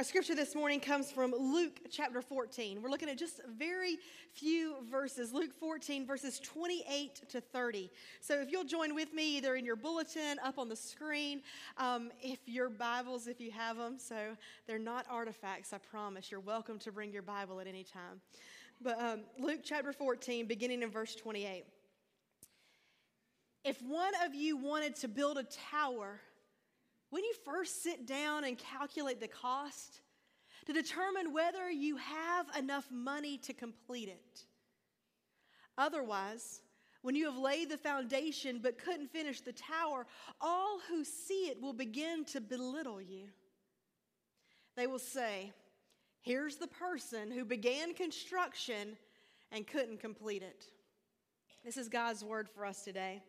[0.00, 2.80] Our scripture this morning comes from Luke chapter 14.
[2.80, 3.98] We're looking at just very
[4.32, 7.90] few verses, Luke 14, verses 28 to 30.
[8.22, 11.42] So if you'll join with me, either in your bulletin, up on the screen,
[11.76, 16.30] um, if your Bibles, if you have them, so they're not artifacts, I promise.
[16.30, 18.22] You're welcome to bring your Bible at any time.
[18.80, 21.66] But um, Luke chapter 14, beginning in verse 28.
[23.66, 26.20] If one of you wanted to build a tower,
[27.10, 30.00] when you first sit down and calculate the cost
[30.66, 34.44] to determine whether you have enough money to complete it.
[35.76, 36.60] Otherwise,
[37.02, 40.06] when you have laid the foundation but couldn't finish the tower,
[40.40, 43.28] all who see it will begin to belittle you.
[44.76, 45.52] They will say,
[46.22, 48.98] Here's the person who began construction
[49.50, 50.66] and couldn't complete it.
[51.64, 53.22] This is God's word for us today.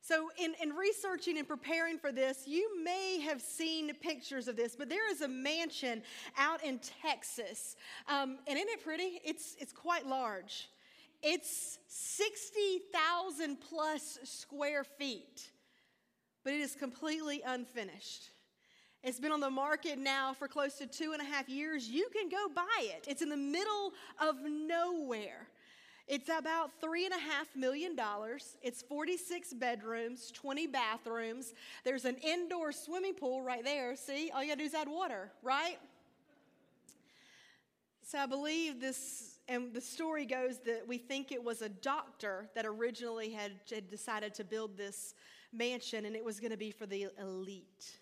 [0.00, 4.74] So, in, in researching and preparing for this, you may have seen pictures of this,
[4.76, 6.02] but there is a mansion
[6.36, 7.76] out in Texas.
[8.08, 9.20] Um, and isn't it pretty?
[9.24, 10.68] It's, it's quite large.
[11.22, 15.50] It's 60,000 plus square feet,
[16.44, 18.30] but it is completely unfinished.
[19.02, 21.88] It's been on the market now for close to two and a half years.
[21.88, 23.06] You can go buy it.
[23.08, 25.48] It's in the middle of nowhere.
[26.08, 28.56] It's about three and a half million dollars.
[28.62, 31.52] It's 46 bedrooms, 20 bathrooms.
[31.84, 33.94] There's an indoor swimming pool right there.
[33.94, 35.78] See, all you gotta do is add water, right?
[38.02, 42.48] So I believe this, and the story goes that we think it was a doctor
[42.54, 45.14] that originally had, had decided to build this
[45.52, 47.98] mansion, and it was gonna be for the elite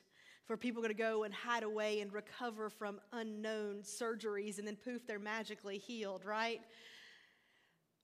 [0.46, 4.76] for people going to go and hide away and recover from unknown surgeries and then
[4.76, 6.60] poof, they're magically healed, right?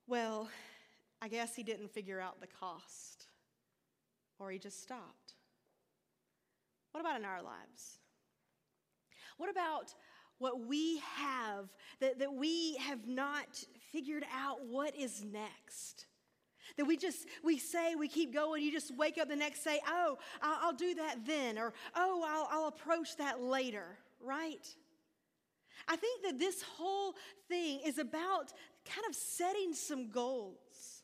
[0.06, 0.48] Well,
[1.20, 3.26] I guess he didn't figure out the cost,
[4.38, 5.34] or he just stopped.
[6.90, 7.98] What about in our lives?
[9.38, 9.94] What about
[10.38, 11.68] what we have
[12.00, 16.06] that, that we have not figured out what is next?
[16.76, 19.78] That we just, we say, we keep going, you just wake up the next day,
[19.86, 24.66] oh, I'll, I'll do that then, or oh, I'll, I'll approach that later, right?
[25.88, 27.14] I think that this whole
[27.48, 28.52] thing is about
[28.84, 31.02] kind of setting some goals.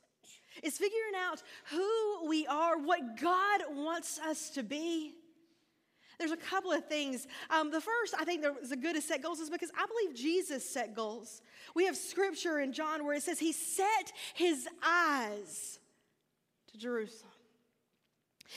[0.62, 5.14] It's figuring out who we are, what God wants us to be.
[6.18, 7.28] There's a couple of things.
[7.48, 10.16] Um, the first, I think, is a good to set goals is because I believe
[10.16, 11.42] Jesus set goals.
[11.76, 15.78] We have scripture in John where it says he set his eyes
[16.72, 17.27] to Jerusalem.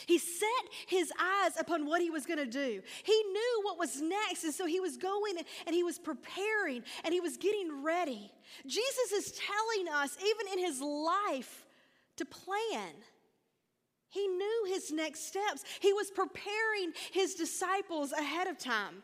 [0.06, 0.48] He set
[0.88, 2.82] his eyes upon what he was going to do.
[3.04, 5.36] He knew what was next, and so he was going
[5.66, 8.32] and he was preparing and he was getting ready.
[8.66, 11.66] Jesus is telling us, even in his life,
[12.18, 12.94] to plan.
[14.10, 19.04] He knew his next steps, he was preparing his disciples ahead of time.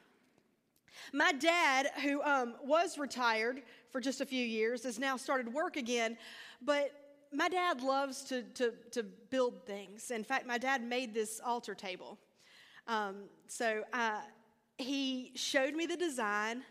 [1.13, 5.77] My dad, who um, was retired for just a few years, has now started work
[5.77, 6.17] again,
[6.61, 6.91] but
[7.31, 10.11] my dad loves to, to, to build things.
[10.11, 12.17] In fact, my dad made this altar table.
[12.87, 14.21] Um, so uh,
[14.77, 16.63] he showed me the design.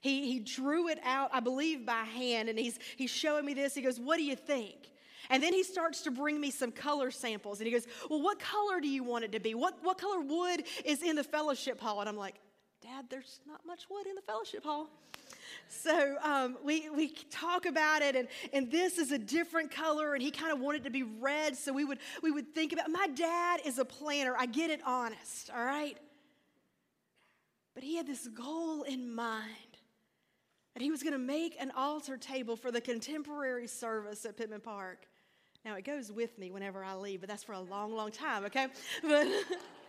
[0.00, 3.74] He, he drew it out, I believe, by hand, and he's, he's showing me this.
[3.74, 4.90] He goes, What do you think?
[5.30, 7.60] And then he starts to bring me some color samples.
[7.60, 9.54] And he goes, Well, what color do you want it to be?
[9.54, 12.00] What, what color wood is in the fellowship hall?
[12.00, 12.34] And I'm like,
[12.84, 14.88] Dad, there's not much wood in the fellowship hall.
[15.68, 20.22] So um, we, we talk about it, and, and this is a different color, and
[20.22, 21.56] he kind of wanted to be red.
[21.56, 24.34] So we would, we would think about my dad is a planner.
[24.38, 25.96] I get it honest, all right?
[27.74, 29.48] But he had this goal in mind
[30.74, 34.60] that he was going to make an altar table for the contemporary service at Pittman
[34.60, 35.06] Park.
[35.64, 38.44] Now, it goes with me whenever I leave, but that's for a long, long time,
[38.44, 38.66] okay?
[39.02, 39.26] But,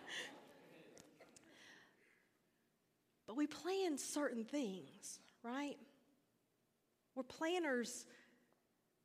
[3.28, 5.78] but we plan certain things right?
[7.16, 8.06] We're planners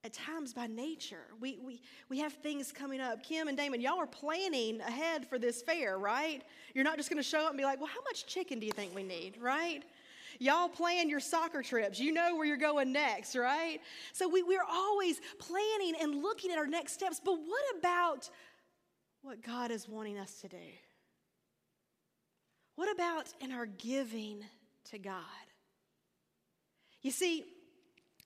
[0.03, 1.26] at times by nature.
[1.41, 3.22] We, we, we have things coming up.
[3.22, 6.42] Kim and Damon, y'all are planning ahead for this fair, right?
[6.75, 8.67] You're not just going to show up and be like, well, how much chicken do
[8.67, 9.82] you think we need, right?
[10.38, 12.00] Y'all plan your soccer trips.
[12.00, 13.81] You know where you're going next, right?
[14.14, 17.20] So we, we're always planning and looking at our next steps.
[17.23, 18.31] But what about
[19.20, 20.56] what God is wanting us to do?
[22.81, 24.43] What about in our giving
[24.91, 25.44] to God?
[27.03, 27.44] You see,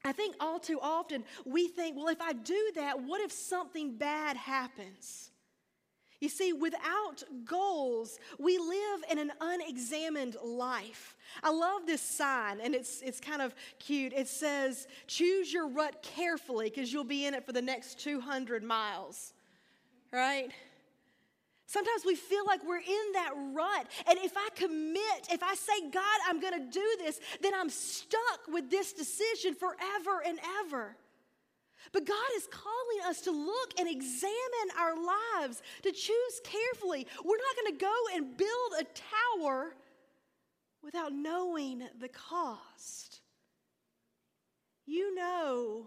[0.05, 3.97] I think all too often we think, well, if I do that, what if something
[3.97, 5.33] bad happens?
[6.21, 11.17] You see, without goals, we live in an unexamined life.
[11.43, 14.13] I love this sign, and it's, it's kind of cute.
[14.13, 18.63] It says, Choose your rut carefully because you'll be in it for the next 200
[18.63, 19.33] miles,
[20.13, 20.53] right?
[21.67, 23.87] Sometimes we feel like we're in that rut.
[24.07, 27.71] And if I commit, if I say, God, I'm going to do this, then I'm
[27.71, 30.97] stuck with this decision forever and ever.
[31.93, 37.07] But God is calling us to look and examine our lives, to choose carefully.
[37.25, 38.85] We're not going to go and build a
[39.39, 39.75] tower
[40.83, 43.21] without knowing the cost.
[44.87, 45.87] You know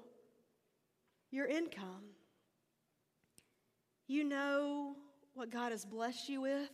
[1.29, 2.15] your income,
[4.07, 4.95] you know
[5.38, 6.69] what God has blessed you with.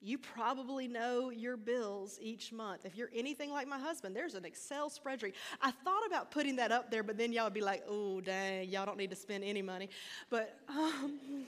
[0.00, 2.84] You probably know your bills each month.
[2.84, 5.32] If you're anything like my husband, there's an Excel spreadsheet.
[5.60, 8.68] I thought about putting that up there, but then y'all would be like, oh, dang,
[8.68, 9.88] y'all don't need to spend any money.
[10.30, 11.18] But um,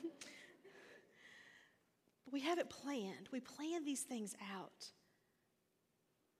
[2.32, 3.28] we have it planned.
[3.30, 4.86] We plan these things out.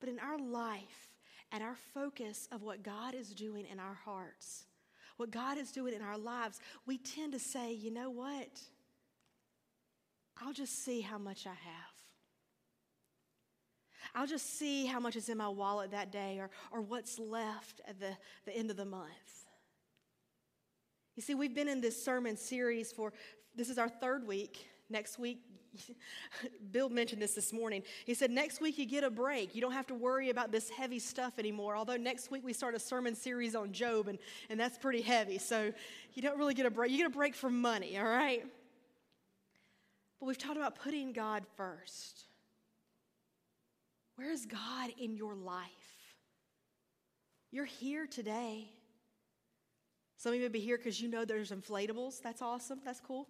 [0.00, 1.12] But in our life
[1.52, 4.64] and our focus of what God is doing in our hearts,
[5.18, 8.60] what God is doing in our lives, we tend to say, you know what?
[10.40, 11.98] I'll just see how much I have.
[14.14, 17.80] I'll just see how much is in my wallet that day or, or what's left
[17.86, 19.08] at the, the end of the month.
[21.16, 23.12] You see, we've been in this sermon series for,
[23.54, 24.68] this is our third week.
[24.88, 25.40] Next week,
[26.72, 27.82] Bill mentioned this this morning.
[28.06, 29.54] He said, Next week you get a break.
[29.54, 31.76] You don't have to worry about this heavy stuff anymore.
[31.76, 34.18] Although next week we start a sermon series on Job, and,
[34.48, 35.38] and that's pretty heavy.
[35.38, 35.72] So
[36.14, 36.90] you don't really get a break.
[36.90, 38.44] You get a break from money, all right?
[40.18, 42.24] But we've talked about putting God first.
[44.16, 45.68] Where is God in your life?
[47.50, 48.70] You're here today.
[50.16, 52.20] Some of you may be here because you know there's inflatables.
[52.20, 52.80] That's awesome.
[52.84, 53.28] That's cool.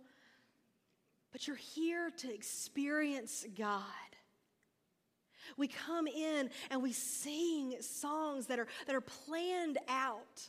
[1.31, 3.83] But you're here to experience God.
[5.57, 10.49] We come in and we sing songs that are, that are planned out.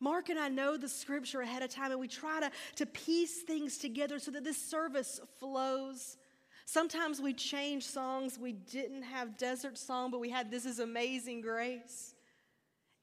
[0.00, 3.42] Mark and I know the scripture ahead of time, and we try to, to piece
[3.42, 6.16] things together so that this service flows.
[6.64, 8.38] Sometimes we change songs.
[8.38, 12.14] We didn't have Desert Song, but we had This is Amazing Grace.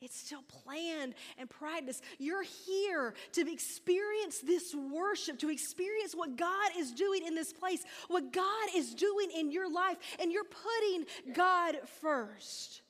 [0.02, 2.04] It's still planned and practiced.
[2.20, 7.84] You're here to experience this worship, to experience what God is doing in this place,
[8.08, 12.82] what God is doing in your life, and you're putting God first.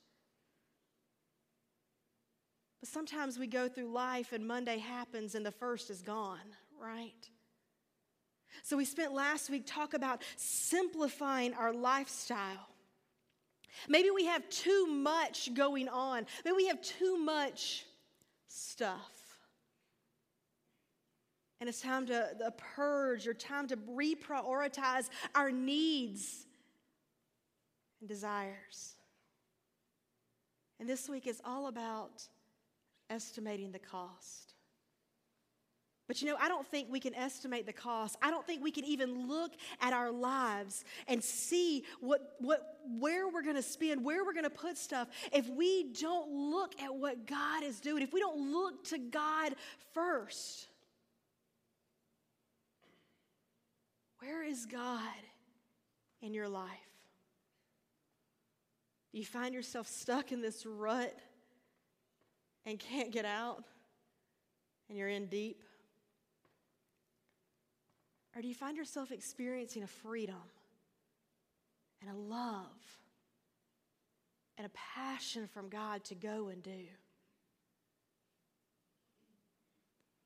[2.79, 7.29] But sometimes we go through life and Monday happens and the first is gone, right?
[8.63, 12.69] So we spent last week talk about simplifying our lifestyle.
[13.89, 16.25] Maybe we have too much going on.
[16.43, 17.85] Maybe we have too much
[18.47, 19.11] stuff.
[21.59, 26.45] And it's time to purge or time to reprioritize our needs
[27.99, 28.95] and desires.
[30.79, 32.27] And this week is all about
[33.09, 34.55] estimating the cost.
[36.07, 38.15] But you know, I don't think we can estimate the cost.
[38.21, 43.27] I don't think we can even look at our lives and see what, what, where
[43.27, 46.93] we're going to spend, where we're going to put stuff if we don't look at
[46.93, 49.55] what God is doing, if we don't look to God
[49.93, 50.67] first.
[54.19, 55.01] Where is God
[56.21, 56.69] in your life?
[59.11, 61.17] Do you find yourself stuck in this rut?
[62.65, 63.63] And can't get out
[64.89, 65.63] and you're in deep?
[68.35, 70.35] Or do you find yourself experiencing a freedom
[72.01, 72.65] and a love
[74.57, 76.85] and a passion from God to go and do?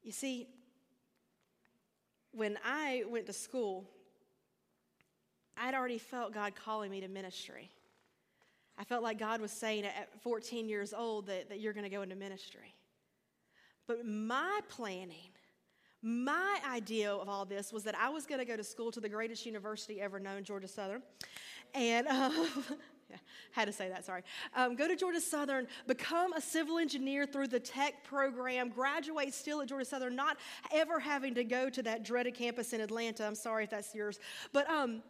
[0.01, 0.47] You see,
[2.31, 3.85] when I went to school,
[5.55, 7.69] I'd already felt God calling me to ministry.
[8.79, 11.89] I felt like God was saying at 14 years old that, that you're going to
[11.89, 12.73] go into ministry.
[13.87, 15.31] But my planning,
[16.01, 19.01] my idea of all this was that I was going to go to school to
[19.01, 21.01] the greatest university ever known, Georgia Southern.
[21.73, 22.31] And uh,
[23.09, 23.17] yeah,
[23.51, 24.23] had to say that, sorry.
[24.55, 29.61] Um, go to Georgia Southern, become a civil engineer through the tech program, graduate still
[29.61, 30.37] at Georgia Southern, not
[30.71, 33.25] ever having to go to that dreaded campus in Atlanta.
[33.25, 34.19] I'm sorry if that's yours.
[34.53, 35.01] But um,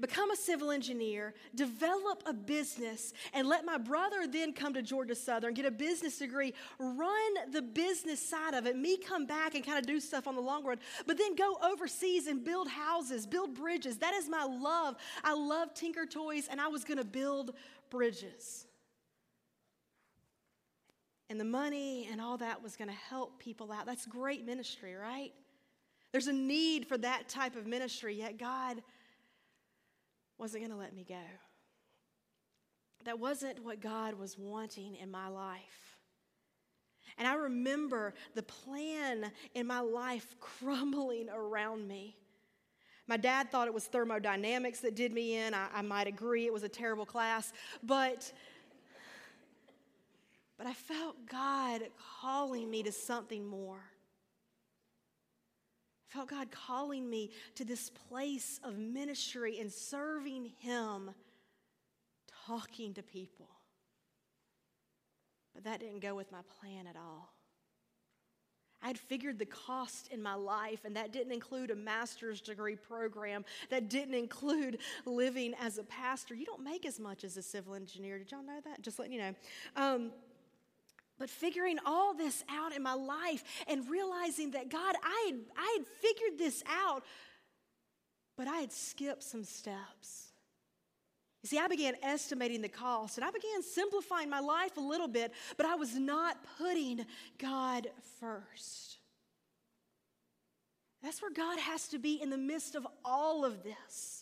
[0.00, 5.14] become a civil engineer, develop a business, and let my brother then come to Georgia
[5.14, 9.64] Southern, get a business degree, run the business side of it, me come back and
[9.64, 13.26] kind of do stuff on the long run, but then go overseas and build houses,
[13.26, 13.98] build bridges.
[13.98, 14.96] That is my love.
[15.24, 17.52] I love Tinker Toys, and I was going to build
[17.90, 18.66] bridges.
[21.30, 23.84] And the money and all that was going to help people out.
[23.84, 25.32] That's great ministry, right?
[26.12, 28.82] There's a need for that type of ministry, yet God
[30.38, 31.16] wasn't going to let me go.
[33.04, 35.96] That wasn't what God was wanting in my life.
[37.16, 42.16] And I remember the plan in my life crumbling around me.
[43.06, 45.54] My dad thought it was thermodynamics that did me in.
[45.54, 47.52] I, I might agree it was a terrible class,
[47.82, 48.32] but
[50.58, 51.82] but I felt God
[52.20, 53.80] calling me to something more.
[56.08, 61.10] Felt God calling me to this place of ministry and serving Him,
[62.46, 63.48] talking to people.
[65.54, 67.34] But that didn't go with my plan at all.
[68.80, 72.76] I had figured the cost in my life, and that didn't include a master's degree
[72.76, 73.44] program.
[73.70, 76.34] That didn't include living as a pastor.
[76.34, 78.18] You don't make as much as a civil engineer.
[78.18, 78.82] Did y'all know that?
[78.82, 79.34] Just letting you know.
[79.74, 80.12] Um,
[81.18, 85.76] but figuring all this out in my life and realizing that God, I had, I
[85.78, 87.04] had figured this out,
[88.36, 90.32] but I had skipped some steps.
[91.42, 95.08] You see, I began estimating the cost and I began simplifying my life a little
[95.08, 97.04] bit, but I was not putting
[97.38, 97.88] God
[98.20, 98.98] first.
[101.02, 104.17] That's where God has to be in the midst of all of this.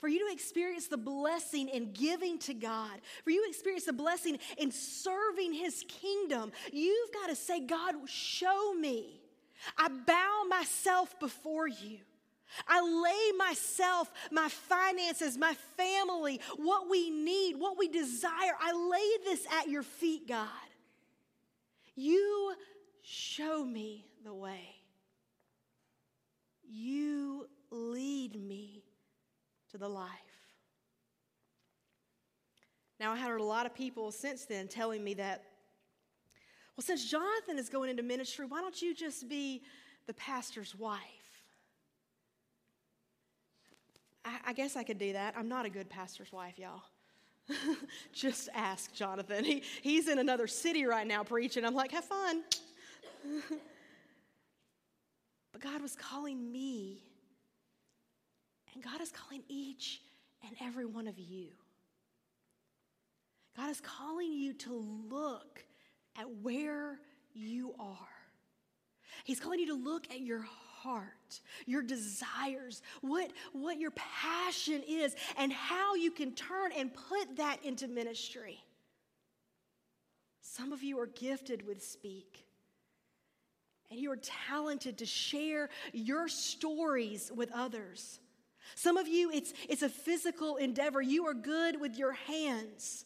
[0.00, 3.92] For you to experience the blessing in giving to God, for you to experience the
[3.92, 9.20] blessing in serving His kingdom, you've got to say, God, show me.
[9.76, 11.98] I bow myself before you.
[12.66, 19.24] I lay myself, my finances, my family, what we need, what we desire, I lay
[19.30, 20.48] this at your feet, God.
[21.94, 22.54] You
[23.02, 24.76] show me the way.
[26.70, 28.84] You lead me
[29.70, 30.08] to the life.
[33.00, 35.44] Now, I had a lot of people since then telling me that,
[36.76, 39.62] well, since Jonathan is going into ministry, why don't you just be
[40.06, 41.00] the pastor's wife?
[44.24, 45.34] I, I guess I could do that.
[45.36, 46.82] I'm not a good pastor's wife, y'all.
[48.12, 49.44] just ask Jonathan.
[49.44, 51.64] He, he's in another city right now preaching.
[51.64, 52.42] I'm like, have fun.
[55.52, 57.02] but God was calling me
[58.78, 60.00] and God is calling each
[60.46, 61.48] and every one of you.
[63.56, 64.72] God is calling you to
[65.10, 65.64] look
[66.16, 67.00] at where
[67.34, 67.96] you are.
[69.24, 70.44] He's calling you to look at your
[70.76, 77.36] heart, your desires, what, what your passion is, and how you can turn and put
[77.38, 78.62] that into ministry.
[80.40, 82.44] Some of you are gifted with speak.
[83.90, 88.20] And you are talented to share your stories with others.
[88.74, 91.02] Some of you, it's, it's a physical endeavor.
[91.02, 93.04] You are good with your hands.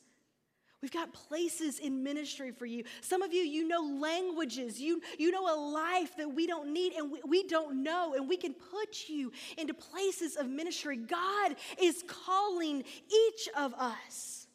[0.82, 2.82] We've got places in ministry for you.
[3.02, 4.80] Some of you, you know languages.
[4.80, 8.28] You, you know a life that we don't need and we, we don't know, and
[8.28, 10.96] we can put you into places of ministry.
[10.96, 14.48] God is calling each of us.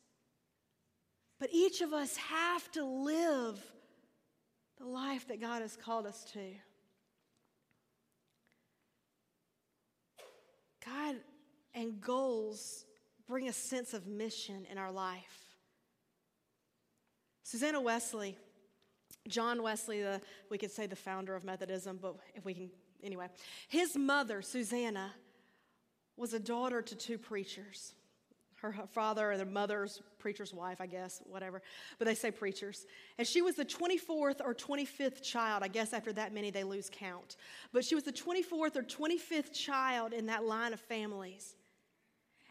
[1.40, 3.64] But each of us have to live
[4.80, 6.42] the life that God has called us to.
[10.88, 11.16] God
[11.74, 12.86] and goals
[13.28, 15.46] bring a sense of mission in our life.
[17.44, 18.38] Susanna Wesley,
[19.28, 22.70] John Wesley, the, we could say the founder of Methodism, but if we can,
[23.04, 23.28] anyway,
[23.68, 25.14] his mother, Susanna,
[26.16, 27.94] was a daughter to two preachers.
[28.62, 31.62] Her father or their mother's preacher's wife, I guess, whatever,
[32.00, 32.88] but they say preachers.
[33.20, 35.62] And she was the 24th or 25th child.
[35.64, 37.36] I guess after that many, they lose count.
[37.72, 41.56] But she was the 24th or 25th child in that line of families.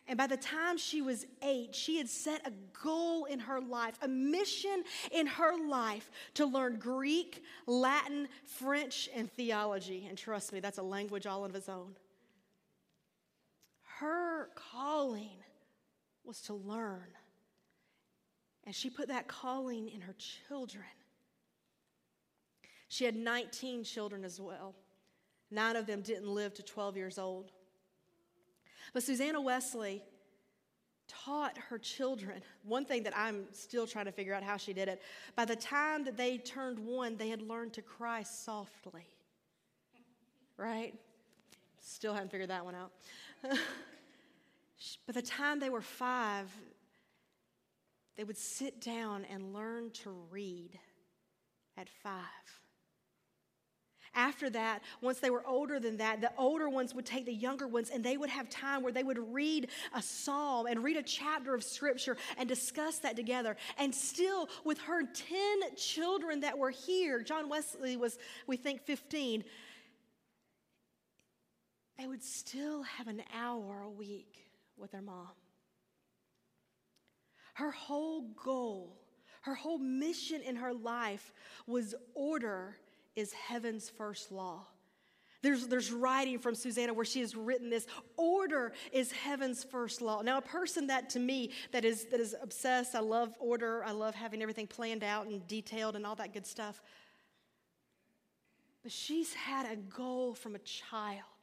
[0.09, 2.53] And by the time she was eight, she had set a
[2.85, 9.31] goal in her life, a mission in her life to learn Greek, Latin, French, and
[9.33, 10.07] theology.
[10.09, 11.97] And trust me, that's a language all of its own.
[13.99, 15.39] Her calling
[16.27, 17.07] was to learn.
[18.65, 20.15] And she put that calling in her
[20.49, 20.85] children.
[22.89, 24.75] She had 19 children as well.
[25.51, 27.53] Nine of them didn't live to 12 years old.
[28.93, 30.03] But Susanna Wesley
[31.09, 34.89] taught her children one thing that I'm still trying to figure out how she did
[34.89, 35.03] it.
[35.37, 39.07] By the time that they turned one, they had learned to cry softly.
[40.57, 40.95] Right?
[41.81, 42.91] Still haven't figured that one out.
[45.07, 46.55] By the time they were five,
[48.17, 50.79] they would sit down and learn to read
[51.77, 52.23] at five.
[54.15, 57.69] After that, once they were older than that, the older ones would take the younger
[57.69, 61.03] ones and they would have time where they would read a psalm and read a
[61.03, 63.59] chapter of scripture and discuss that together.
[63.77, 69.45] And still, with her 10 children that were here, John Wesley was, we think, 15,
[71.99, 74.46] they would still have an hour a week
[74.79, 75.31] with her mom.
[77.55, 78.99] Her whole goal
[79.43, 81.33] Her whole mission in her life
[81.69, 82.77] was order
[83.15, 84.67] is heaven's first law.
[85.41, 90.21] There's, there's writing from Susanna where she has written this order is heaven's first law.
[90.21, 93.93] Now, a person that to me that is that is obsessed, I love order, I
[93.93, 96.83] love having everything planned out and detailed and all that good stuff.
[98.83, 101.36] But she's had a goal from a child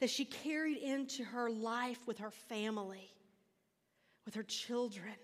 [0.00, 3.12] that she carried into her life with her family,
[4.24, 5.14] with her children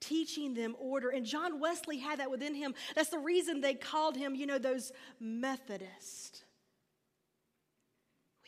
[0.00, 1.10] teaching them order.
[1.10, 2.74] And John Wesley had that within him.
[2.94, 6.43] That's the reason they called him, you know, those Methodists.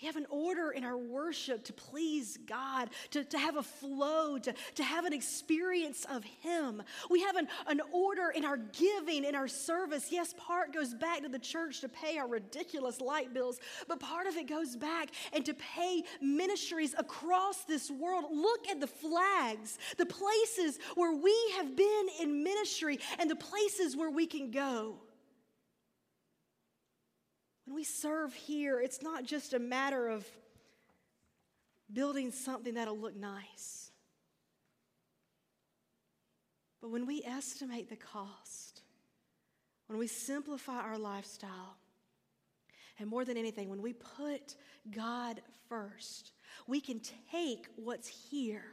[0.01, 4.37] We have an order in our worship to please God, to, to have a flow,
[4.37, 6.83] to, to have an experience of Him.
[7.09, 10.09] We have an, an order in our giving, in our service.
[10.11, 14.27] Yes, part goes back to the church to pay our ridiculous light bills, but part
[14.27, 18.27] of it goes back and to pay ministries across this world.
[18.31, 23.97] Look at the flags, the places where we have been in ministry, and the places
[23.97, 24.97] where we can go.
[27.67, 30.25] When we serve here, it's not just a matter of
[31.93, 33.91] building something that'll look nice.
[36.81, 38.83] But when we estimate the cost,
[39.89, 41.77] when we simplify our lifestyle,
[42.99, 44.55] and more than anything, when we put
[44.91, 46.33] God first,
[46.67, 47.01] we can
[47.33, 48.65] take what's here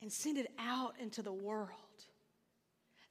[0.00, 1.78] and send it out into the world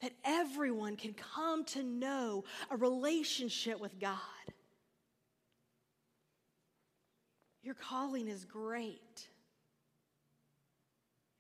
[0.01, 4.17] that everyone can come to know a relationship with God.
[7.71, 9.29] Your calling is great.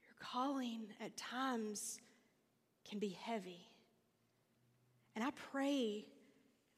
[0.05, 1.99] Your calling at times
[2.89, 3.67] can be heavy.
[5.13, 6.05] And I pray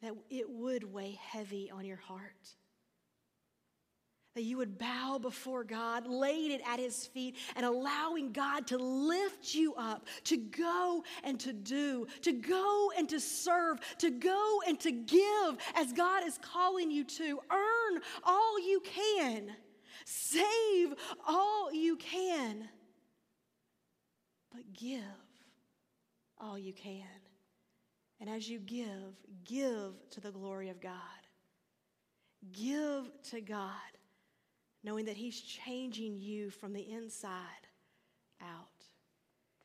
[0.02, 2.56] that it would weigh heavy on your heart
[4.36, 8.78] that you would bow before God, laying it at His feet, and allowing God to
[8.78, 14.62] lift you up, to go and to do, to go and to serve, to go
[14.68, 17.40] and to give as God is calling you to.
[17.52, 19.52] Earn all you can,
[20.06, 20.94] save
[21.28, 22.68] all you can,
[24.52, 25.04] but give
[26.40, 27.04] all you can.
[28.20, 30.94] And as you give, give to the glory of God.
[32.52, 33.70] Give to God
[34.84, 37.68] knowing that He's changing you from the inside
[38.42, 38.68] out.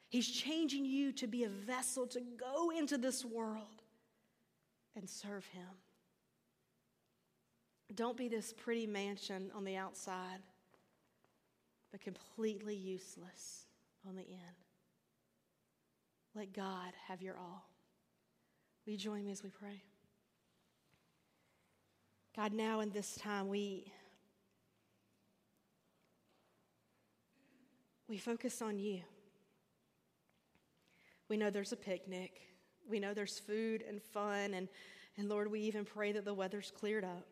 [0.08, 3.82] He's changing you to be a vessel to go into this world
[4.96, 5.66] and serve Him.
[7.94, 10.40] Don't be this pretty mansion on the outside,
[11.90, 13.64] but completely useless
[14.06, 14.58] on the end.
[16.34, 17.68] Let God have your all.
[18.84, 19.82] Will you join me as we pray?
[22.36, 23.92] God, now in this time, we
[28.08, 29.00] we focus on you.
[31.28, 32.40] We know there's a picnic.
[32.88, 34.54] We know there's food and fun.
[34.54, 34.68] And,
[35.16, 37.26] and Lord, we even pray that the weather's cleared up.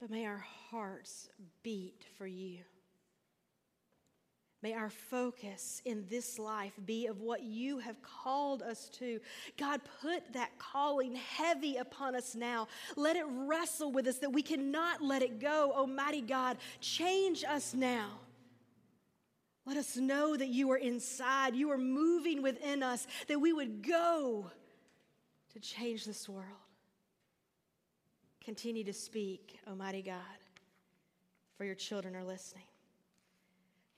[0.00, 1.28] But may our hearts
[1.62, 2.58] beat for you.
[4.62, 9.18] May our focus in this life be of what you have called us to.
[9.56, 12.68] God, put that calling heavy upon us now.
[12.94, 15.72] Let it wrestle with us that we cannot let it go.
[15.72, 18.10] Almighty God, change us now.
[19.64, 23.86] Let us know that you are inside, you are moving within us, that we would
[23.86, 24.50] go
[25.52, 26.46] to change this world.
[28.44, 30.16] Continue to speak, Almighty God,
[31.56, 32.64] for your children are listening.